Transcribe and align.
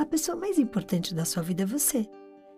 A 0.00 0.06
pessoa 0.06 0.34
mais 0.34 0.58
importante 0.58 1.14
da 1.14 1.26
sua 1.26 1.42
vida 1.42 1.64
é 1.64 1.66
você. 1.66 2.08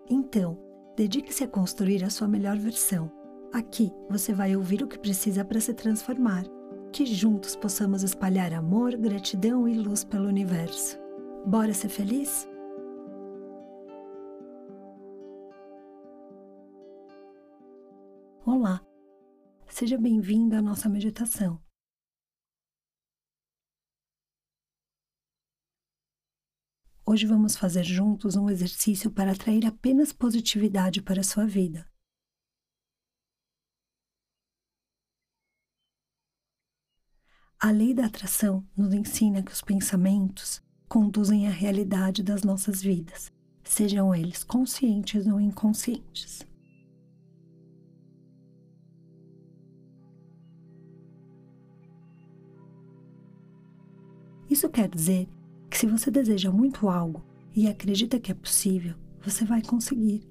Então, 0.08 0.56
dedique-se 0.96 1.42
a 1.42 1.48
construir 1.48 2.04
a 2.04 2.08
sua 2.08 2.28
melhor 2.28 2.56
versão. 2.56 3.10
Aqui 3.52 3.90
você 4.08 4.32
vai 4.32 4.54
ouvir 4.54 4.80
o 4.80 4.86
que 4.86 4.96
precisa 4.96 5.44
para 5.44 5.58
se 5.58 5.74
transformar. 5.74 6.44
Que 6.92 7.04
juntos 7.04 7.56
possamos 7.56 8.04
espalhar 8.04 8.52
amor, 8.52 8.96
gratidão 8.96 9.66
e 9.66 9.76
luz 9.76 10.04
pelo 10.04 10.28
universo. 10.28 10.96
Bora 11.44 11.74
ser 11.74 11.88
feliz? 11.88 12.48
Olá! 18.46 18.80
Seja 19.66 19.98
bem-vindo 19.98 20.54
à 20.54 20.62
nossa 20.62 20.88
meditação. 20.88 21.58
Hoje 27.12 27.26
vamos 27.26 27.56
fazer 27.56 27.84
juntos 27.84 28.36
um 28.36 28.48
exercício 28.48 29.10
para 29.10 29.32
atrair 29.32 29.66
apenas 29.66 30.14
positividade 30.14 31.02
para 31.02 31.20
a 31.20 31.22
sua 31.22 31.44
vida. 31.44 31.86
A 37.60 37.70
lei 37.70 37.92
da 37.92 38.06
atração 38.06 38.66
nos 38.74 38.94
ensina 38.94 39.42
que 39.42 39.52
os 39.52 39.60
pensamentos 39.60 40.62
conduzem 40.88 41.46
à 41.46 41.50
realidade 41.50 42.22
das 42.22 42.42
nossas 42.42 42.80
vidas, 42.80 43.30
sejam 43.62 44.14
eles 44.14 44.42
conscientes 44.42 45.26
ou 45.26 45.38
inconscientes. 45.38 46.46
Isso 54.48 54.66
quer 54.70 54.88
dizer 54.88 55.28
que 55.72 55.78
se 55.78 55.86
você 55.86 56.10
deseja 56.10 56.50
muito 56.50 56.86
algo 56.86 57.24
e 57.56 57.66
acredita 57.66 58.20
que 58.20 58.30
é 58.30 58.34
possível, 58.34 58.94
você 59.22 59.42
vai 59.42 59.62
conseguir. 59.62 60.22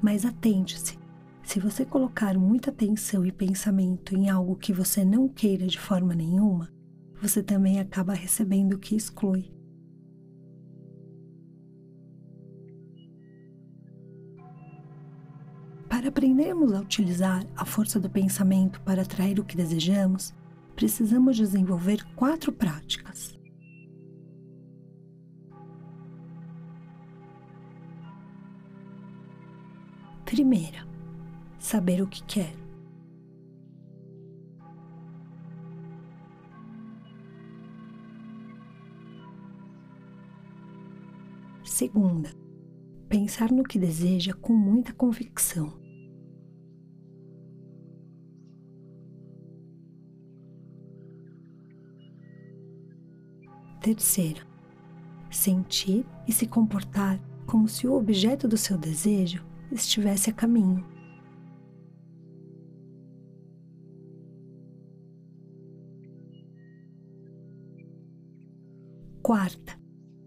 Mas 0.00 0.24
atente-se. 0.24 0.98
Se 1.42 1.60
você 1.60 1.84
colocar 1.84 2.38
muita 2.38 2.70
atenção 2.70 3.26
e 3.26 3.30
pensamento 3.30 4.16
em 4.16 4.30
algo 4.30 4.56
que 4.56 4.72
você 4.72 5.04
não 5.04 5.28
queira 5.28 5.66
de 5.66 5.78
forma 5.78 6.14
nenhuma, 6.14 6.72
você 7.20 7.42
também 7.42 7.80
acaba 7.80 8.14
recebendo 8.14 8.72
o 8.72 8.78
que 8.78 8.96
exclui. 8.96 9.52
Para 16.18 16.26
aprendermos 16.26 16.72
a 16.72 16.80
utilizar 16.80 17.46
a 17.56 17.64
força 17.64 18.00
do 18.00 18.10
pensamento 18.10 18.80
para 18.80 19.02
atrair 19.02 19.38
o 19.38 19.44
que 19.44 19.56
desejamos, 19.56 20.34
precisamos 20.74 21.36
desenvolver 21.36 22.04
quatro 22.16 22.50
práticas. 22.50 23.38
Primeira, 30.24 30.84
saber 31.56 32.02
o 32.02 32.08
que 32.08 32.24
quer. 32.24 32.52
Segunda, 41.62 42.30
pensar 43.08 43.52
no 43.52 43.62
que 43.62 43.78
deseja 43.78 44.34
com 44.34 44.52
muita 44.52 44.92
convicção. 44.92 45.86
Terceiro, 53.80 54.44
sentir 55.30 56.04
e 56.26 56.32
se 56.32 56.46
comportar 56.46 57.20
como 57.46 57.68
se 57.68 57.86
o 57.86 57.94
objeto 57.94 58.48
do 58.48 58.56
seu 58.56 58.76
desejo 58.76 59.44
estivesse 59.70 60.30
a 60.30 60.32
caminho. 60.32 60.84
Quarta, 69.22 69.78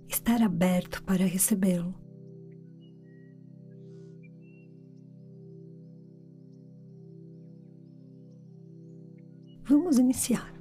estar 0.07 0.41
aberto 0.41 1.03
para 1.03 1.25
recebê-lo. 1.25 1.93
Vamos 9.63 9.97
iniciar. 9.97 10.60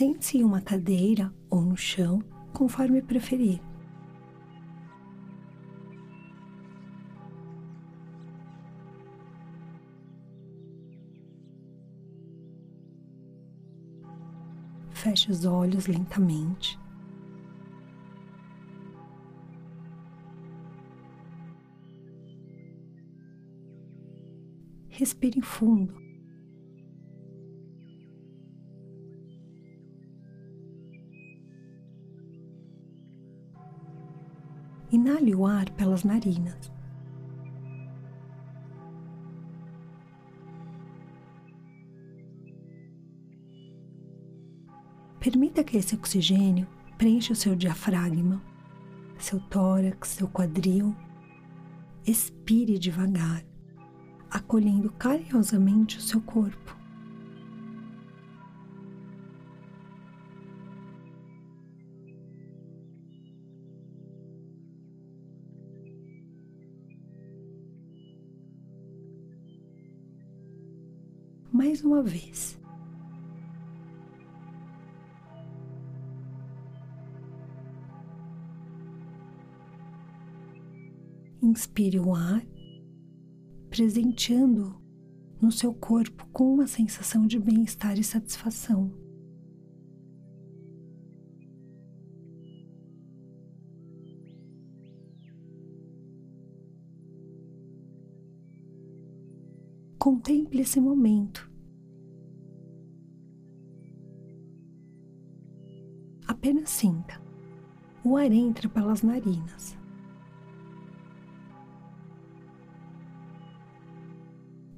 Sente-se 0.00 0.38
em 0.38 0.44
uma 0.44 0.62
cadeira 0.62 1.30
ou 1.50 1.60
no 1.60 1.76
chão, 1.76 2.22
conforme 2.54 3.02
preferir. 3.02 3.60
Feche 14.88 15.30
os 15.30 15.44
olhos 15.44 15.86
lentamente. 15.86 16.80
Respire 24.88 25.42
fundo. 25.42 26.09
Inale 35.00 35.34
o 35.34 35.46
ar 35.46 35.70
pelas 35.70 36.04
narinas. 36.04 36.70
Permita 45.18 45.64
que 45.64 45.78
esse 45.78 45.94
oxigênio 45.94 46.66
preencha 46.98 47.32
o 47.32 47.36
seu 47.36 47.56
diafragma, 47.56 48.42
seu 49.16 49.40
tórax, 49.40 50.10
seu 50.10 50.28
quadril. 50.28 50.94
Expire 52.06 52.78
devagar, 52.78 53.42
acolhendo 54.30 54.92
carinhosamente 54.92 55.96
o 55.96 56.02
seu 56.02 56.20
corpo. 56.20 56.76
Mais 71.80 71.84
uma 71.84 72.02
vez. 72.02 72.58
Inspire 81.42 81.98
o 81.98 82.14
ar, 82.14 82.44
presenteando 83.68 84.80
no 85.40 85.50
seu 85.50 85.72
corpo 85.72 86.26
com 86.32 86.54
uma 86.54 86.66
sensação 86.66 87.26
de 87.26 87.38
bem-estar 87.38 87.98
e 87.98 88.04
satisfação. 88.04 88.92
Contemple 99.98 100.60
esse 100.60 100.80
momento. 100.80 101.49
Apenas 106.40 106.70
sinta. 106.70 107.20
O 108.02 108.16
ar 108.16 108.32
entra 108.32 108.66
pelas 108.66 109.02
narinas. 109.02 109.76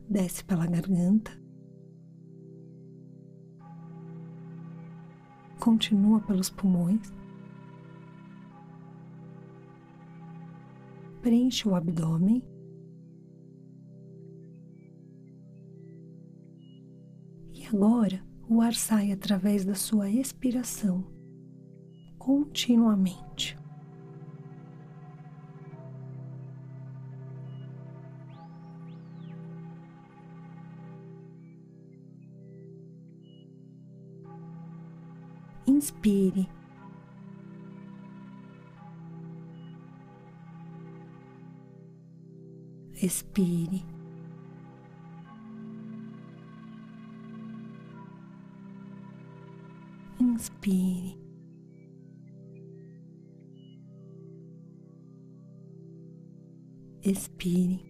Desce 0.08 0.44
pela 0.44 0.66
garganta. 0.66 1.30
Continua 5.60 6.20
pelos 6.22 6.50
pulmões. 6.50 7.14
Preenche 11.20 11.68
o 11.68 11.76
abdômen. 11.76 12.42
E 17.52 17.64
agora 17.68 18.20
o 18.48 18.60
ar 18.60 18.74
sai 18.74 19.12
através 19.12 19.64
da 19.64 19.76
sua 19.76 20.10
expiração 20.10 21.21
continuamente. 22.24 23.58
Inspire. 35.66 36.46
Expire. 43.02 43.82
Inspire. 50.20 51.21
Expire. 57.04 57.80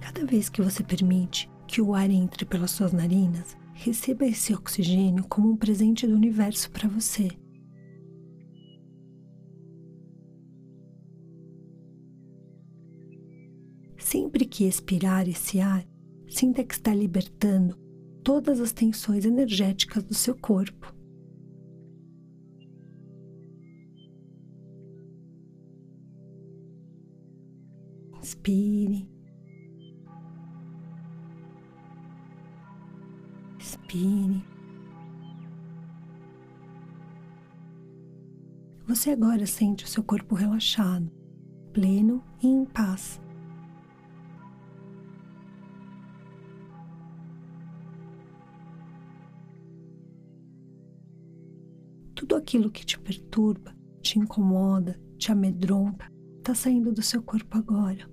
Cada 0.00 0.24
vez 0.24 0.48
que 0.48 0.62
você 0.62 0.84
permite 0.84 1.50
que 1.66 1.82
o 1.82 1.92
ar 1.92 2.08
entre 2.08 2.44
pelas 2.44 2.70
suas 2.70 2.92
narinas, 2.92 3.56
receba 3.74 4.24
esse 4.26 4.54
oxigênio 4.54 5.26
como 5.26 5.50
um 5.50 5.56
presente 5.56 6.06
do 6.06 6.14
universo 6.14 6.70
para 6.70 6.88
você. 6.88 7.28
Sempre 13.98 14.44
que 14.46 14.64
expirar 14.64 15.28
esse 15.28 15.58
ar, 15.58 15.84
sinta 16.28 16.62
que 16.62 16.74
está 16.74 16.94
libertando 16.94 17.85
todas 18.26 18.60
as 18.60 18.72
tensões 18.72 19.24
energéticas 19.24 20.02
do 20.02 20.12
seu 20.12 20.34
corpo. 20.34 20.92
Inspire. 28.20 29.08
Expire. 33.60 34.44
Você 38.88 39.10
agora 39.10 39.46
sente 39.46 39.84
o 39.84 39.88
seu 39.88 40.02
corpo 40.02 40.34
relaxado, 40.34 41.12
pleno 41.72 42.24
e 42.42 42.48
em 42.48 42.64
paz. 42.64 43.20
Aquilo 52.46 52.70
que 52.70 52.86
te 52.86 52.96
perturba, 52.96 53.74
te 54.00 54.20
incomoda, 54.20 54.96
te 55.18 55.32
amedronta, 55.32 56.08
está 56.38 56.54
saindo 56.54 56.92
do 56.92 57.02
seu 57.02 57.20
corpo 57.20 57.58
agora. 57.58 58.08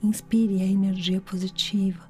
Inspire 0.00 0.62
a 0.62 0.66
energia 0.66 1.20
positiva. 1.20 2.08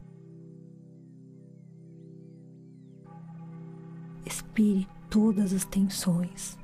Expire 4.27 4.87
todas 5.09 5.55
as 5.55 5.65
tensões. 5.65 6.58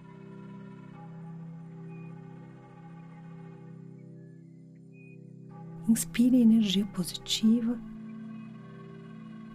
Inspire 5.94 6.40
energia 6.40 6.84
positiva 6.86 7.78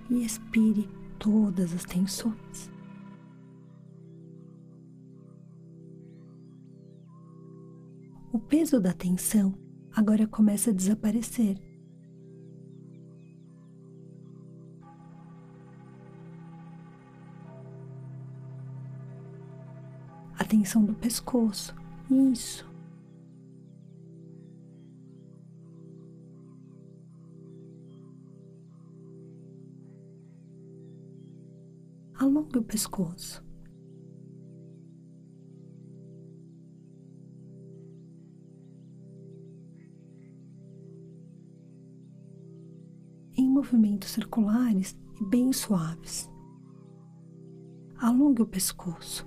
e 0.10 0.24
expire 0.24 0.88
todas 1.20 1.74
as 1.74 1.84
tensões. 1.84 2.72
O 8.32 8.40
peso 8.40 8.80
da 8.80 8.94
tensão 8.94 9.54
agora 9.94 10.26
começa 10.26 10.70
a 10.70 10.74
desaparecer. 10.74 11.62
A 20.38 20.46
tensão 20.46 20.86
do 20.86 20.94
pescoço. 20.94 21.76
Isso. 22.10 22.69
Alongue 32.20 32.58
o 32.60 32.64
pescoço. 32.64 33.42
Em 43.38 43.50
movimentos 43.50 44.10
circulares 44.10 44.98
e 45.22 45.26
bem 45.26 45.54
suaves. 45.54 46.30
Alongue 47.98 48.42
o 48.42 48.48
pescoço. 48.48 49.26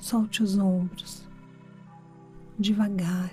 Solte 0.00 0.42
os 0.42 0.56
ombros, 0.56 1.26
devagar. 2.58 3.32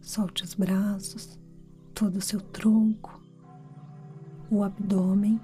Solte 0.00 0.44
os 0.44 0.54
braços, 0.54 1.38
todo 1.92 2.16
o 2.16 2.22
seu 2.22 2.40
tronco, 2.40 3.20
o 4.50 4.62
abdômen. 4.62 5.40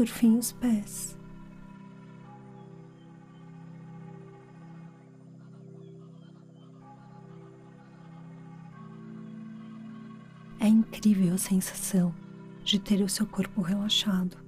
Por 0.00 0.06
fim 0.06 0.38
os 0.38 0.50
pés. 0.52 1.14
É 10.58 10.66
incrível 10.66 11.34
a 11.34 11.36
sensação 11.36 12.14
de 12.64 12.78
ter 12.78 13.02
o 13.02 13.10
seu 13.10 13.26
corpo 13.26 13.60
relaxado, 13.60 14.38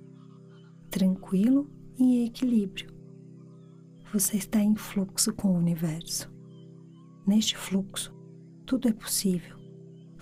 tranquilo 0.90 1.71
e 1.99 2.02
em 2.02 2.25
equilíbrio. 2.25 2.90
Você 4.11 4.38
está 4.38 4.59
em 4.59 4.75
fluxo 4.75 5.35
com 5.35 5.49
o 5.49 5.59
universo. 5.59 6.32
Neste 7.26 7.59
fluxo, 7.59 8.11
tudo 8.64 8.88
é 8.88 8.92
possível. 8.94 9.59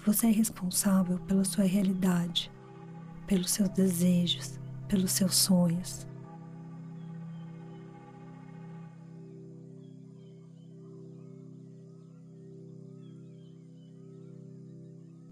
Você 0.04 0.26
é 0.26 0.32
responsável 0.32 1.20
pela 1.20 1.44
sua 1.44 1.66
realidade, 1.66 2.50
pelos 3.28 3.52
seus 3.52 3.68
desejos, 3.68 4.59
pelos 4.90 5.12
seus 5.12 5.36
sonhos. 5.36 6.04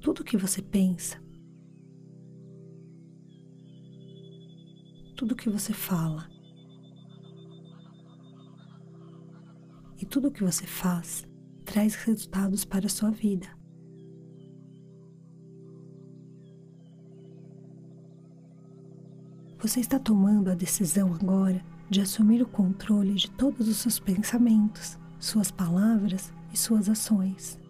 Tudo 0.00 0.23
que 0.23 0.37
você 0.37 0.62
pensa, 0.62 1.21
tudo 5.17 5.35
que 5.35 5.50
você 5.50 5.73
fala 5.73 6.29
e 10.00 10.07
tudo 10.07 10.31
que 10.31 10.45
você 10.45 10.67
faz 10.67 11.27
traz 11.65 11.97
resultados 11.97 12.65
para 12.65 12.87
a 12.87 12.88
sua 12.88 13.11
vida. 13.11 13.58
Você 19.69 19.81
está 19.81 19.99
tomando 19.99 20.51
a 20.51 20.55
decisão 20.55 21.13
agora 21.13 21.63
de 21.91 22.01
assumir 22.01 22.41
o 22.41 22.49
controle 22.49 23.13
de 23.13 23.31
todos 23.31 23.69
os 23.69 23.77
seus 23.77 24.01
pensamentos, 24.01 24.99
suas 25.21 25.51
palavras 25.51 26.33
e 26.51 26.57
suas 26.57 26.89
ações. 26.89 27.61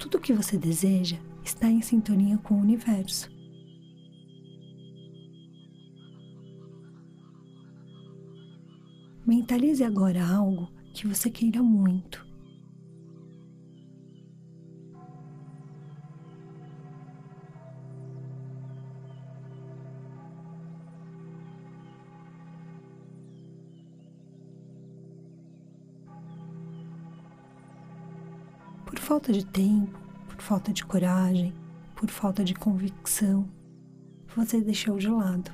Tudo 0.00 0.18
o 0.18 0.20
que 0.20 0.32
você 0.32 0.58
deseja 0.58 1.18
está 1.44 1.68
em 1.68 1.80
sintonia 1.80 2.38
com 2.38 2.56
o 2.56 2.60
universo. 2.60 3.30
Mentalize 9.24 9.84
agora 9.84 10.26
algo 10.26 10.68
que 10.92 11.06
você 11.06 11.30
queira 11.30 11.62
muito 11.62 12.28
falta 29.10 29.32
de 29.32 29.44
tempo, 29.44 29.98
por 30.28 30.40
falta 30.40 30.72
de 30.72 30.86
coragem, 30.86 31.52
por 31.96 32.08
falta 32.08 32.44
de 32.44 32.54
convicção, 32.54 33.50
você 34.36 34.60
deixou 34.60 34.98
de 34.98 35.08
lado. 35.08 35.50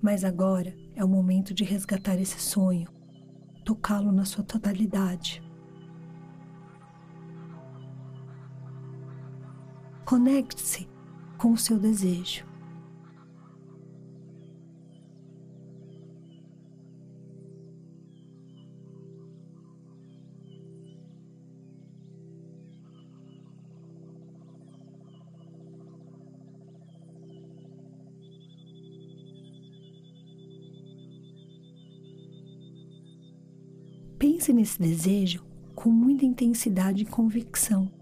Mas 0.00 0.22
agora 0.22 0.76
é 0.94 1.04
o 1.04 1.08
momento 1.08 1.52
de 1.52 1.64
resgatar 1.64 2.20
esse 2.20 2.38
sonho, 2.38 2.88
tocá-lo 3.64 4.12
na 4.12 4.24
sua 4.24 4.44
totalidade. 4.44 5.47
Conecte-se 10.08 10.88
com 11.36 11.52
o 11.52 11.58
seu 11.58 11.78
desejo. 11.78 12.42
Pense 34.18 34.54
nesse 34.54 34.80
desejo 34.80 35.44
com 35.74 35.90
muita 35.90 36.24
intensidade 36.24 37.02
e 37.02 37.04
convicção. 37.04 37.97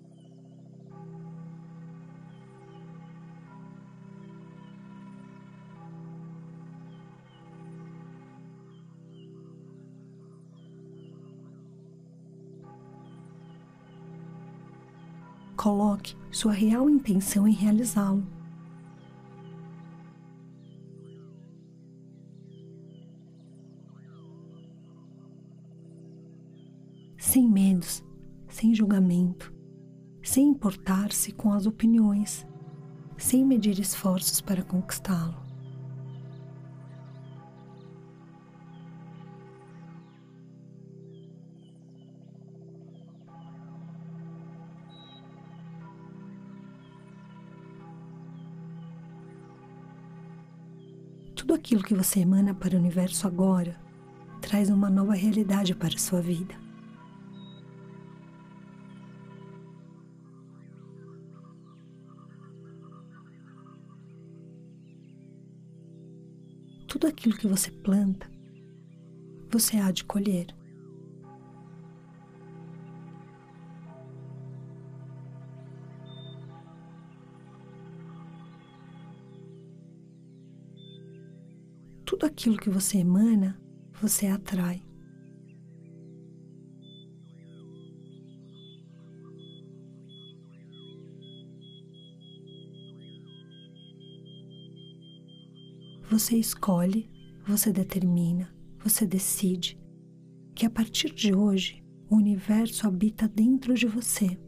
Coloque 15.67 16.15
sua 16.31 16.53
real 16.53 16.89
intenção 16.89 17.49
em 17.49 17.53
realizá-lo. 17.53 18.25
sem 27.19 27.51
medos, 27.51 28.05
sem 28.49 28.73
julgamento, 28.73 29.53
sem 30.23 30.51
importar-se 30.51 31.33
com 31.33 31.53
as 31.53 31.67
opiniões, 31.67 32.47
sem 33.19 33.45
medir 33.45 33.81
esforços 33.81 34.41
para 34.41 34.63
conquistá-lo. 34.63 35.46
Tudo 51.47 51.61
aquilo 51.61 51.85
que 51.85 51.95
você 51.95 52.19
emana 52.19 52.53
para 52.53 52.75
o 52.75 52.76
universo 52.76 53.25
agora 53.25 53.79
traz 54.41 54.69
uma 54.69 54.91
nova 54.91 55.15
realidade 55.15 55.76
para 55.76 55.95
a 55.95 55.99
sua 55.99 56.21
vida. 56.21 56.57
tudo 66.88 67.07
aquilo 67.07 67.37
que 67.37 67.47
você 67.47 67.71
planta, 67.71 68.29
você 69.49 69.76
há 69.76 69.93
de 69.93 70.03
colher. 70.03 70.56
Aquilo 82.37 82.59
que 82.59 82.69
você 82.69 82.99
emana, 82.99 83.59
você 83.99 84.26
atrai. 84.26 84.83
Você 96.11 96.37
escolhe, 96.37 97.11
você 97.47 97.73
determina, 97.73 98.55
você 98.85 99.07
decide 99.07 99.81
que 100.55 100.66
a 100.66 100.71
partir 100.71 101.14
de 101.14 101.35
hoje 101.35 101.83
o 102.11 102.16
universo 102.16 102.87
habita 102.87 103.26
dentro 103.26 103.73
de 103.73 103.87
você, 103.87 104.38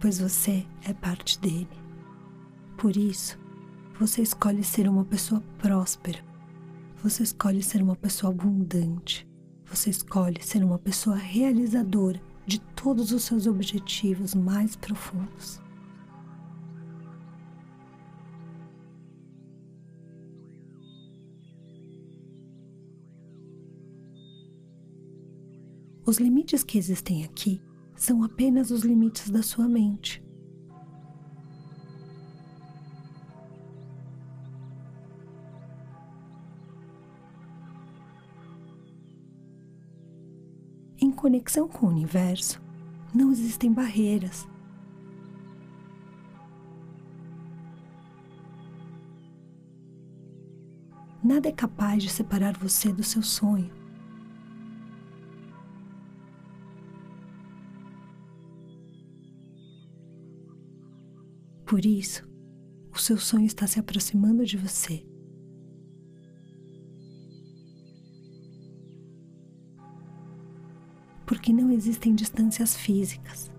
pois 0.00 0.18
você 0.18 0.64
é 0.82 0.94
parte 0.94 1.38
dele. 1.38 1.68
Por 2.78 2.96
isso, 2.96 3.38
você 4.00 4.22
escolhe 4.22 4.64
ser 4.64 4.88
uma 4.88 5.04
pessoa 5.04 5.42
próspera, 5.58 6.25
você 7.08 7.22
escolhe 7.22 7.62
ser 7.62 7.80
uma 7.80 7.94
pessoa 7.94 8.32
abundante, 8.32 9.24
você 9.64 9.90
escolhe 9.90 10.42
ser 10.42 10.64
uma 10.64 10.76
pessoa 10.76 11.14
realizadora 11.14 12.20
de 12.44 12.60
todos 12.74 13.12
os 13.12 13.22
seus 13.22 13.46
objetivos 13.46 14.34
mais 14.34 14.74
profundos. 14.74 15.60
Os 26.04 26.18
limites 26.18 26.64
que 26.64 26.76
existem 26.76 27.22
aqui 27.24 27.62
são 27.94 28.24
apenas 28.24 28.72
os 28.72 28.82
limites 28.82 29.30
da 29.30 29.44
sua 29.44 29.68
mente. 29.68 30.25
Conexão 41.26 41.66
com 41.66 41.86
o 41.86 41.88
universo, 41.88 42.62
não 43.12 43.32
existem 43.32 43.72
barreiras. 43.72 44.46
Nada 51.20 51.48
é 51.48 51.52
capaz 51.52 52.00
de 52.04 52.10
separar 52.10 52.56
você 52.56 52.92
do 52.92 53.02
seu 53.02 53.24
sonho. 53.24 53.72
Por 61.64 61.84
isso, 61.84 62.24
o 62.92 62.98
seu 63.00 63.18
sonho 63.18 63.46
está 63.46 63.66
se 63.66 63.80
aproximando 63.80 64.44
de 64.44 64.56
você. 64.56 65.04
Porque 71.26 71.52
não 71.52 71.70
existem 71.70 72.14
distâncias 72.14 72.76
físicas. 72.76 73.50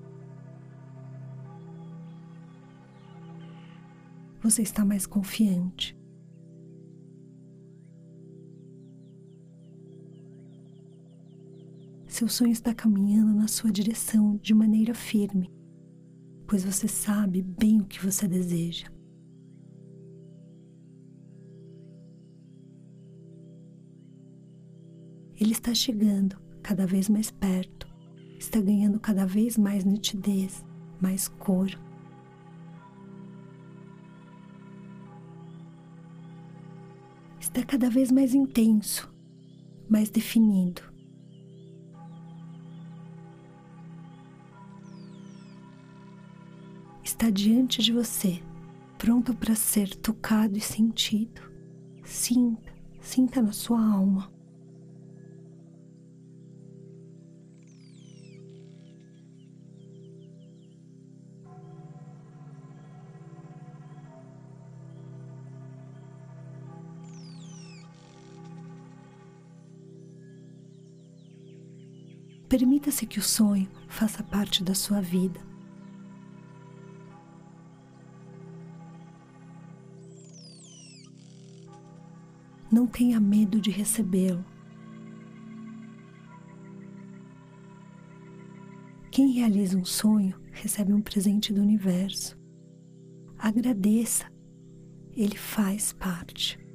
Você 4.42 4.62
está 4.62 4.86
mais 4.86 5.06
confiante. 5.06 5.96
Seu 12.08 12.28
sonho 12.28 12.52
está 12.52 12.74
caminhando 12.74 13.36
na 13.36 13.48
sua 13.48 13.72
direção 13.72 14.38
de 14.38 14.54
maneira 14.54 14.96
firme 14.96 15.52
pois 16.48 16.64
você 16.64 16.88
sabe 16.88 17.42
bem 17.42 17.82
o 17.82 17.86
que 17.86 18.04
você 18.04 18.28
deseja. 18.28 18.88
Ele 25.36 25.52
está 25.52 25.74
chegando 25.76 26.40
cada 26.68 26.86
vez 26.86 27.08
mais 27.08 27.32
perto, 27.32 27.88
está 28.38 28.60
ganhando 28.60 29.00
cada 29.00 29.26
vez 29.26 29.58
mais 29.58 29.86
nitidez, 29.86 30.66
mais 31.00 31.30
cor. 31.30 31.70
Está 37.40 37.64
cada 37.64 37.90
vez 37.90 38.12
mais 38.12 38.36
intenso, 38.36 39.10
mais 39.90 40.10
definido. 40.10 40.82
está 47.02 47.30
diante 47.30 47.82
de 47.82 47.94
você, 47.94 48.44
pronto 48.98 49.34
para 49.34 49.56
ser 49.56 49.96
tocado 49.96 50.58
e 50.58 50.62
sentido. 50.62 51.42
Sinta, 52.04 52.72
sinta 53.00 53.42
na 53.42 53.54
sua 53.54 53.82
alma. 53.82 54.37
Permita-se 72.50 73.06
que 73.06 73.20
o 73.20 73.24
sonho 73.24 73.70
faça 73.90 74.24
parte 74.24 74.64
da 74.64 74.74
sua 74.74 75.02
vida. 75.02 75.40
Não 82.72 82.88
tenha 82.88 83.20
medo 83.20 83.60
de 83.60 83.70
recebê-lo. 83.70 84.46
Quem 89.12 89.32
realiza 89.32 89.78
um 89.78 89.86
sonho 89.86 90.40
recebe 90.52 90.94
um 90.94 91.02
presente 91.02 91.52
do 91.52 91.62
universo. 91.62 92.38
Agradeça, 93.38 94.32
ele 95.12 95.36
faz 95.36 95.92
parte. 95.92 96.67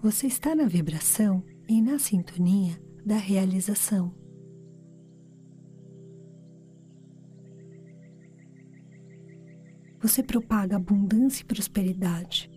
Você 0.00 0.28
está 0.28 0.54
na 0.54 0.64
vibração 0.64 1.42
e 1.68 1.82
na 1.82 1.98
sintonia 1.98 2.80
da 3.04 3.16
realização. 3.16 4.14
Você 10.00 10.22
propaga 10.22 10.76
abundância 10.76 11.42
e 11.42 11.44
prosperidade. 11.44 12.48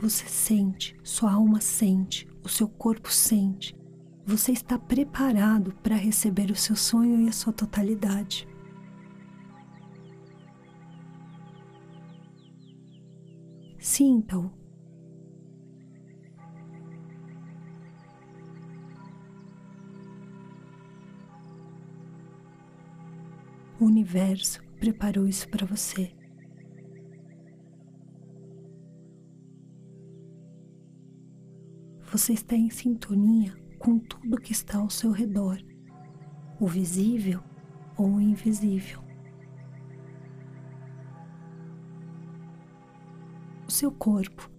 Você 0.00 0.26
sente, 0.26 0.96
sua 1.02 1.32
alma 1.32 1.60
sente, 1.60 2.28
o 2.44 2.48
seu 2.48 2.68
corpo 2.68 3.10
sente. 3.12 3.76
Você 4.24 4.52
está 4.52 4.78
preparado 4.78 5.74
para 5.82 5.96
receber 5.96 6.52
o 6.52 6.56
seu 6.56 6.76
sonho 6.76 7.22
e 7.22 7.28
a 7.28 7.32
sua 7.32 7.52
totalidade. 7.52 8.46
Sinta-o. 13.96 14.50
O 23.80 23.86
universo 23.86 24.62
preparou 24.78 25.26
isso 25.26 25.48
para 25.48 25.64
você. 25.64 26.14
Você 32.12 32.34
está 32.34 32.54
em 32.54 32.68
sintonia 32.68 33.56
com 33.78 33.98
tudo 33.98 34.38
que 34.38 34.52
está 34.52 34.76
ao 34.76 34.90
seu 34.90 35.10
redor, 35.10 35.56
o 36.60 36.66
visível 36.66 37.42
ou 37.96 38.16
o 38.16 38.20
invisível. 38.20 39.05
Seu 43.76 43.92
corpo, 43.92 44.50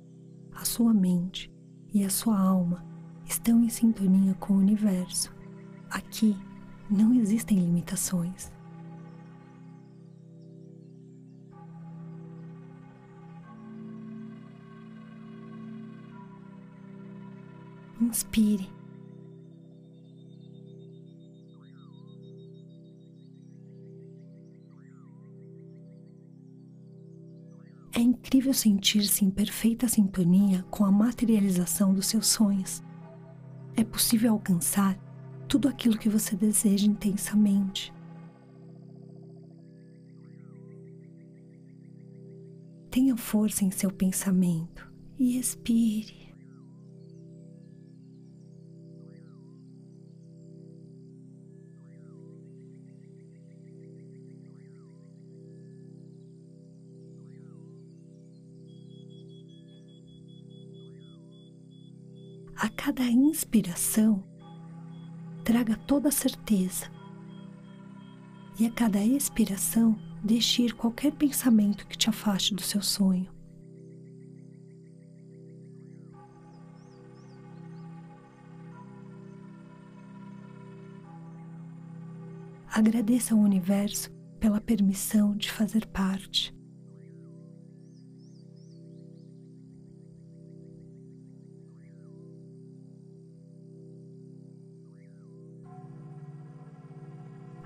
a 0.53 0.63
sua 0.63 0.93
mente 0.93 1.51
e 1.91 2.03
a 2.05 2.09
sua 2.09 2.39
alma 2.39 2.85
estão 3.25 3.63
em 3.63 3.69
sintonia 3.69 4.35
com 4.35 4.53
o 4.53 4.57
universo. 4.57 5.35
Aqui 5.89 6.37
não 6.87 7.11
existem 7.15 7.57
limitações. 7.57 8.51
Inspire 17.99 18.69
incrível 28.17 28.53
sentir-se 28.53 29.23
em 29.23 29.29
perfeita 29.29 29.87
sintonia 29.87 30.63
com 30.69 30.83
a 30.83 30.91
materialização 30.91 31.93
dos 31.93 32.07
seus 32.07 32.27
sonhos. 32.27 32.83
É 33.75 33.83
possível 33.83 34.33
alcançar 34.33 34.97
tudo 35.47 35.67
aquilo 35.67 35.97
que 35.97 36.09
você 36.09 36.35
deseja 36.35 36.87
intensamente. 36.87 37.93
Tenha 42.89 43.15
força 43.15 43.63
em 43.63 43.69
seu 43.69 43.91
pensamento 43.91 44.91
e 45.19 45.37
expire. 45.37 46.26
A 62.59 62.67
cada 62.69 63.03
inspiração, 63.03 64.23
traga 65.43 65.77
toda 65.77 66.09
a 66.09 66.11
certeza. 66.11 66.91
E 68.59 68.65
a 68.65 68.71
cada 68.71 68.99
expiração, 69.03 69.95
deixe 70.23 70.63
ir 70.63 70.73
qualquer 70.73 71.11
pensamento 71.11 71.85
que 71.85 71.95
te 71.95 72.09
afaste 72.09 72.55
do 72.55 72.61
seu 72.63 72.81
sonho. 72.81 73.29
Agradeça 82.67 83.35
ao 83.35 83.39
universo 83.39 84.11
pela 84.39 84.59
permissão 84.59 85.35
de 85.35 85.51
fazer 85.51 85.85
parte. 85.87 86.56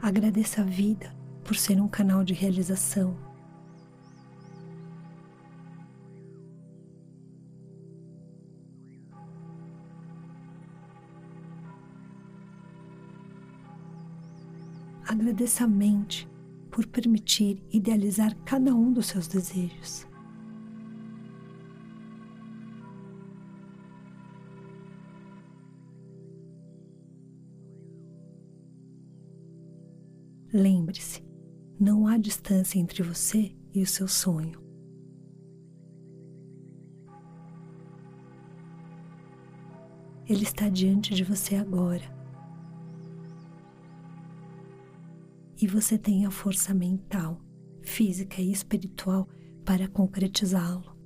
Agradeça 0.02 0.62
a 0.62 0.66
vida 0.66 1.16
por 1.44 1.56
ser 1.56 1.80
um 1.80 1.88
canal 1.88 2.24
de 2.24 2.34
realização. 2.34 3.16
Agradeça 15.08 15.66
a 15.66 15.68
mente 15.68 16.28
por 16.72 16.88
permitir 16.88 17.62
idealizar 17.72 18.36
cada 18.44 18.74
um 18.74 18.92
dos 18.92 19.06
seus 19.06 19.28
desejos. 19.28 20.11
Lembre-se, 30.54 31.24
não 31.80 32.06
há 32.06 32.18
distância 32.18 32.78
entre 32.78 33.02
você 33.02 33.56
e 33.74 33.82
o 33.82 33.88
seu 33.88 34.06
sonho. 34.06 34.60
Ele 40.28 40.44
está 40.44 40.68
diante 40.68 41.14
de 41.14 41.24
você 41.24 41.56
agora. 41.56 42.04
E 45.62 45.66
você 45.68 45.98
tem 45.98 46.26
a 46.26 46.32
força 46.32 46.74
mental, 46.74 47.42
física 47.82 48.42
e 48.42 48.52
espiritual 48.52 49.30
para 49.64 49.88
concretizá-lo. 49.88 50.98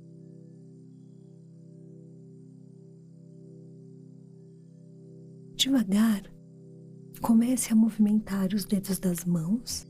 Devagar, 5.54 6.35
Comece 7.20 7.72
a 7.72 7.76
movimentar 7.76 8.52
os 8.54 8.64
dedos 8.64 8.98
das 8.98 9.24
mãos. 9.24 9.86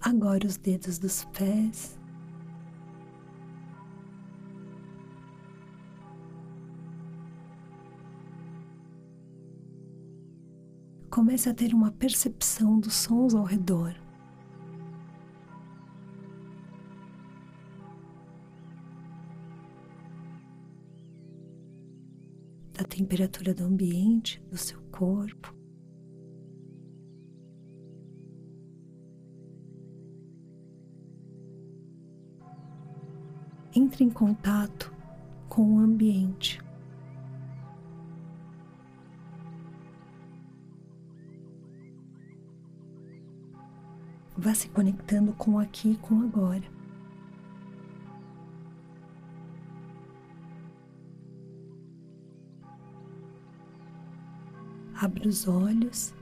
Agora 0.00 0.46
os 0.46 0.56
dedos 0.56 0.98
dos 0.98 1.24
pés. 1.24 1.98
Comece 11.10 11.48
a 11.48 11.54
ter 11.54 11.74
uma 11.74 11.90
percepção 11.90 12.78
dos 12.78 12.94
sons 12.94 13.34
ao 13.34 13.44
redor. 13.44 14.07
da 22.78 22.84
temperatura 22.84 23.52
do 23.52 23.64
ambiente, 23.64 24.40
do 24.48 24.56
seu 24.56 24.80
corpo. 24.92 25.52
Entre 33.74 34.04
em 34.04 34.10
contato 34.10 34.92
com 35.48 35.74
o 35.74 35.78
ambiente. 35.80 36.62
Vá 44.36 44.54
se 44.54 44.68
conectando 44.68 45.32
com 45.32 45.58
aqui 45.58 45.92
e 45.92 45.96
com 45.96 46.20
agora. 46.22 46.77
Abre 55.00 55.28
os 55.28 55.46
olhos 55.46 56.12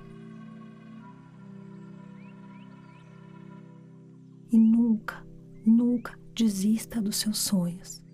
e 4.53 4.59
nunca, 4.59 5.27
nunca 5.65 6.19
desista 6.35 7.01
dos 7.01 7.17
seus 7.17 7.39
sonhos. 7.39 8.05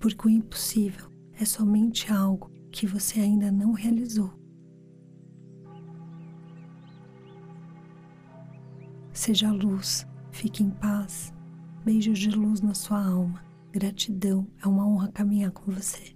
Porque 0.00 0.26
o 0.26 0.30
impossível 0.30 1.08
é 1.34 1.44
somente 1.44 2.12
algo 2.12 2.50
que 2.72 2.88
você 2.88 3.20
ainda 3.20 3.52
não 3.52 3.70
realizou. 3.70 4.32
Seja 9.12 9.52
luz, 9.52 10.04
fique 10.32 10.64
em 10.64 10.70
paz. 10.70 11.32
Beijos 11.84 12.18
de 12.18 12.30
luz 12.30 12.60
na 12.60 12.74
sua 12.74 13.00
alma. 13.00 13.44
Gratidão, 13.70 14.48
é 14.60 14.66
uma 14.66 14.84
honra 14.84 15.12
caminhar 15.12 15.52
com 15.52 15.70
você. 15.70 16.13